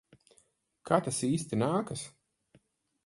[0.91, 2.07] Kā tas īsti nākas?